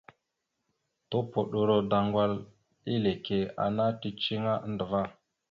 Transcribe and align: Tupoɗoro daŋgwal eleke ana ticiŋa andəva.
Tupoɗoro 1.09 1.77
daŋgwal 1.91 2.33
eleke 2.93 3.37
ana 3.65 3.85
ticiŋa 4.01 4.53
andəva. 4.65 5.01